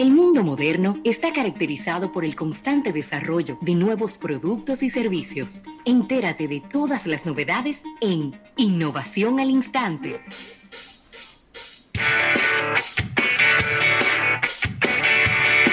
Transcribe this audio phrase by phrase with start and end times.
[0.00, 5.62] El mundo moderno está caracterizado por el constante desarrollo de nuevos productos y servicios.
[5.84, 10.18] Entérate de todas las novedades en Innovación al Instante.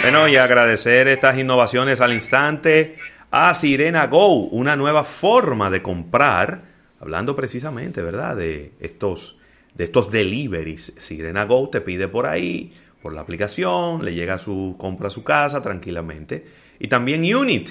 [0.02, 2.98] Bueno, y agradecer estas innovaciones al instante
[3.32, 6.64] a Sirena Go, una nueva forma de comprar,
[7.00, 8.36] hablando precisamente, ¿verdad?
[8.36, 9.38] De estos,
[9.74, 10.92] de estos deliveries.
[10.98, 12.74] Sirena Go te pide por ahí
[13.08, 16.46] por la aplicación, le llega su compra a su casa tranquilamente.
[16.78, 17.70] Y también Unit,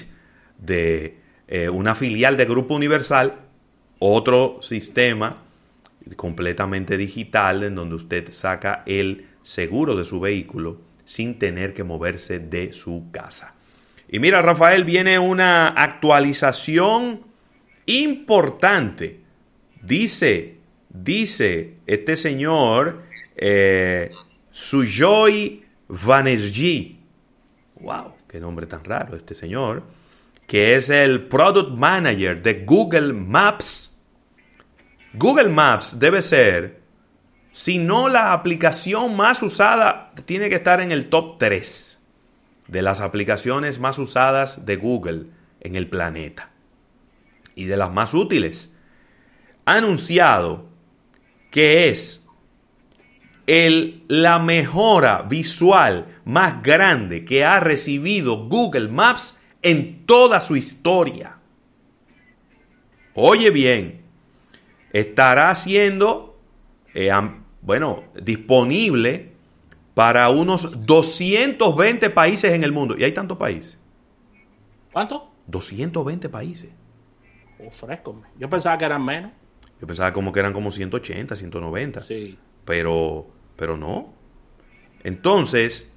[0.57, 3.35] de eh, una filial de Grupo Universal,
[3.99, 5.43] otro sistema
[6.15, 12.39] completamente digital en donde usted saca el seguro de su vehículo sin tener que moverse
[12.39, 13.53] de su casa.
[14.09, 17.21] Y mira, Rafael, viene una actualización
[17.85, 19.19] importante.
[19.83, 20.55] Dice,
[20.89, 23.03] dice este señor
[23.35, 24.09] eh,
[24.57, 26.97] Sujoy Banerjee.
[27.79, 29.83] Wow, qué nombre tan raro este señor.
[30.47, 34.01] Que es el Product Manager de Google Maps.
[35.13, 36.81] Google Maps debe ser,
[37.53, 41.99] si no la aplicación más usada, tiene que estar en el top 3
[42.67, 45.27] de las aplicaciones más usadas de Google
[45.59, 46.49] en el planeta.
[47.53, 48.71] Y de las más útiles.
[49.65, 50.67] Ha anunciado
[51.51, 52.26] que es
[53.47, 61.37] el, la mejora visual más grande que ha recibido Google Maps en toda su historia.
[63.15, 64.01] Oye bien,
[64.93, 66.37] estará siendo,
[66.93, 67.09] eh,
[67.61, 69.31] bueno, disponible
[69.93, 72.95] para unos 220 países en el mundo.
[72.97, 73.79] Y hay tantos países.
[74.91, 75.31] ¿Cuánto?
[75.47, 76.69] 220 países.
[77.71, 78.21] Fresco.
[78.37, 79.31] Yo pensaba que eran menos.
[79.81, 82.01] Yo pensaba como que eran como 180, 190.
[82.01, 82.37] Sí.
[82.65, 84.13] Pero pero no.
[85.03, 85.91] Entonces,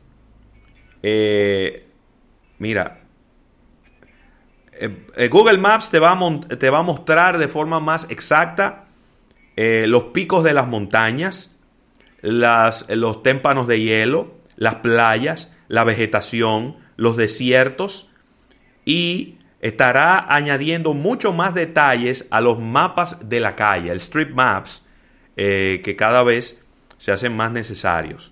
[1.02, 1.88] eh,
[2.58, 3.00] mira,
[4.72, 8.86] eh, eh, Google Maps te va, a te va, a mostrar de forma más exacta
[9.56, 11.58] los picos de las montañas,
[12.22, 18.10] las, los témpanos de hielo, las playas, la vegetación, los desiertos
[18.86, 24.82] y estará añadiendo mucho más detalles a los mapas de la calle, el Street Maps,
[25.36, 26.59] que cada vez
[27.00, 28.30] se hacen más necesarios.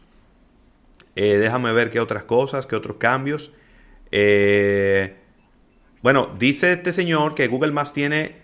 [1.16, 3.54] Eh, déjame ver qué otras cosas, qué otros cambios.
[4.12, 5.16] Eh,
[6.02, 8.36] bueno, dice este señor que Google Maps tiene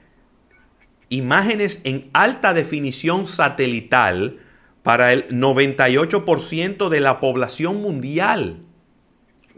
[1.10, 4.40] imágenes en alta definición satelital
[4.82, 8.62] para el 98% de la población mundial.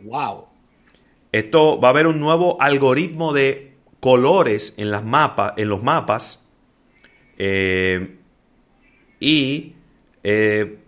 [0.02, 0.46] ¡Wow!
[1.30, 6.44] Esto va a haber un nuevo algoritmo de colores en, las mapas, en los mapas.
[7.38, 8.16] Eh,
[9.20, 9.75] y
[10.28, 10.78] eh,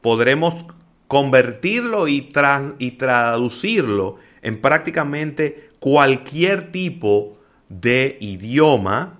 [0.00, 0.54] podremos
[1.08, 9.18] convertirlo y, traducirlo en prácticamente cualquier tipo de idioma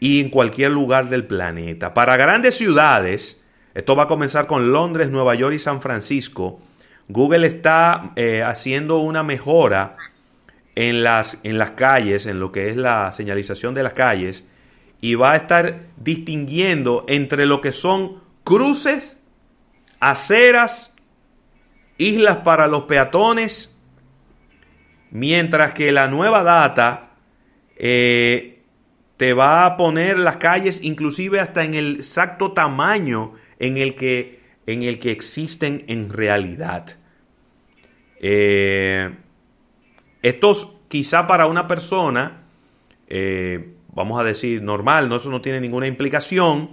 [0.00, 1.94] y en cualquier lugar del planeta.
[1.94, 6.60] Para grandes ciudades, esto va a comenzar con Londres, Nueva York y San Francisco,
[7.08, 9.96] Google está eh, haciendo una mejora
[10.74, 11.38] en las
[11.74, 14.44] calles, en lo que es la señalización de las calles,
[15.00, 19.22] y va a estar distinguiendo entre lo que son cruces,
[20.00, 20.96] aceras,
[21.98, 23.76] islas para los peatones,
[25.10, 27.10] mientras que la nueva data
[27.76, 28.62] eh,
[29.16, 34.40] te va a poner las calles inclusive hasta en el exacto tamaño en el que,
[34.66, 36.86] en el que existen en realidad.
[38.20, 39.14] Eh,
[40.22, 42.42] estos quizá para una persona
[43.06, 46.70] eh, vamos a decir, normal, no, eso no tiene ninguna implicación.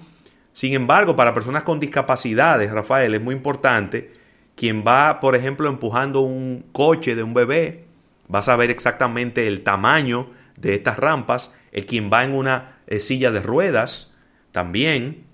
[0.53, 4.11] Sin embargo, para personas con discapacidades, Rafael, es muy importante,
[4.55, 7.85] quien va, por ejemplo, empujando un coche de un bebé,
[8.33, 12.99] va a saber exactamente el tamaño de estas rampas, el quien va en una eh,
[12.99, 14.15] silla de ruedas,
[14.51, 15.25] también.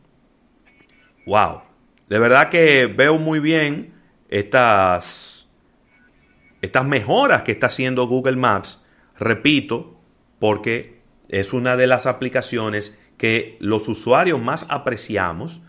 [1.25, 1.61] Wow,
[2.07, 3.93] de verdad que veo muy bien
[4.29, 5.45] estas,
[6.61, 8.81] estas mejoras que está haciendo Google Maps,
[9.19, 9.99] repito,
[10.39, 11.00] porque
[11.31, 15.61] es una de las aplicaciones que los usuarios más apreciamos.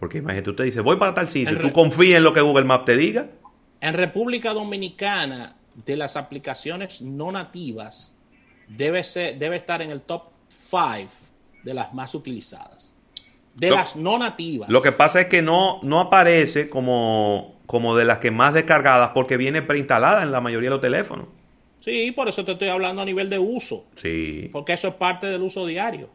[0.00, 2.86] Porque imagínate, usted dice, voy para tal sitio, ¿tú confías en lo que Google Maps
[2.86, 3.28] te diga?
[3.80, 8.16] En República Dominicana, de las aplicaciones no nativas,
[8.66, 11.08] debe, ser, debe estar en el top 5
[11.62, 12.96] de las más utilizadas.
[13.54, 14.70] De las no nativas.
[14.70, 19.10] Lo que pasa es que no, no aparece como, como de las que más descargadas
[19.12, 21.26] porque viene preinstalada en la mayoría de los teléfonos.
[21.82, 23.86] Sí, por eso te estoy hablando a nivel de uso.
[23.96, 24.48] Sí.
[24.52, 26.08] Porque eso es parte del uso diario.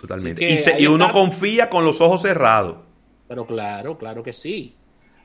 [0.00, 0.58] Totalmente.
[0.78, 2.78] Y, uno confía con los ojos cerrados.
[3.26, 4.74] Pero claro, claro que sí.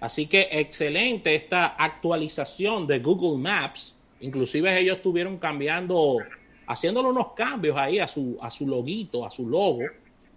[0.02, 3.96] Así que excelente esta actualización de Google Maps.
[4.20, 6.18] Inclusive ellos estuvieron cambiando,
[6.68, 9.84] haciéndole unos cambios ahí a su, a su loguito, a su logo,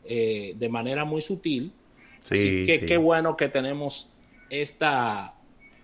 [0.05, 1.73] eh, de manera muy sutil.
[2.31, 4.09] Así que qué bueno que tenemos
[4.51, 5.35] esta,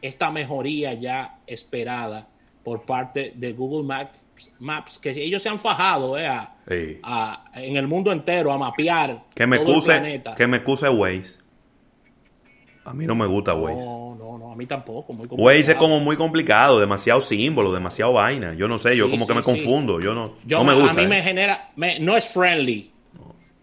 [0.00, 2.28] esta mejoría ya esperada
[2.62, 4.18] por parte de Google Maps,
[4.58, 7.00] Maps que ellos se han fajado eh,
[7.54, 10.34] en el mundo entero a mapear que me todo el planeta.
[10.34, 11.42] Que me excuse Waze.
[12.84, 13.84] A mí no me gusta Waze.
[13.84, 15.12] No, no, no, a mí tampoco.
[15.12, 18.54] Muy Waze es como muy complicado, demasiado símbolo, demasiado vaina.
[18.54, 20.00] Yo no sé, yo como que me confundo.
[20.00, 20.90] Yo no, no me gusta.
[20.90, 21.70] A mí me genera,
[22.00, 22.90] no es friendly.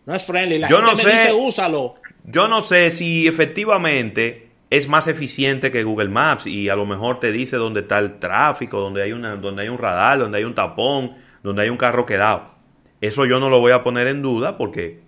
[0.06, 0.57] No es friendly.
[0.57, 1.95] La yo gente no sé, me dice, úsalo.
[2.24, 7.19] Yo no sé si efectivamente es más eficiente que Google Maps y a lo mejor
[7.19, 10.44] te dice dónde está el tráfico, dónde hay, una, donde hay un radar, donde hay
[10.44, 11.13] un tapón,
[11.44, 12.56] donde hay un carro quedado.
[13.01, 15.01] Eso yo no lo voy a poner en duda porque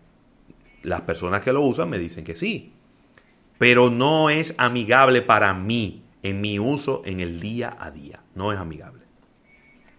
[0.83, 2.73] las personas que lo usan me dicen que sí
[3.61, 8.23] pero no es amigable para mí en mi uso en el día a día.
[8.33, 9.03] No es amigable.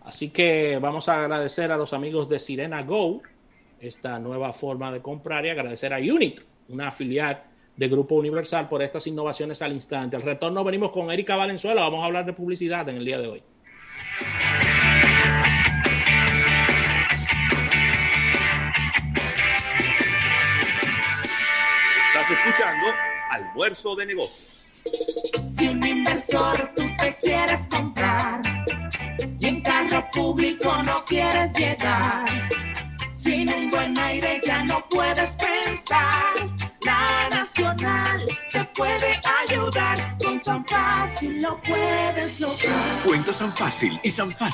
[0.02, 3.22] Así que vamos a agradecer a los amigos de Sirena Go
[3.78, 7.44] esta nueva forma de comprar y agradecer a Unit, una afilial
[7.76, 10.16] de Grupo Universal, por estas innovaciones al instante.
[10.16, 13.28] Al retorno venimos con Erika Valenzuela, vamos a hablar de publicidad en el día de
[13.28, 13.42] hoy.
[22.08, 22.86] Estás escuchando
[23.30, 24.66] almuerzo de negocios.
[25.46, 28.42] Si un inversor tú te quieres comprar
[29.40, 32.48] y en carro público no quieres llegar,
[33.12, 36.51] sin un buen aire ya no puedes pensar.
[38.76, 40.16] Puede ayudar.
[40.22, 43.02] Con San Fácil lo puedes lograr.
[43.04, 44.52] Cuenta San Fácil y San Fácil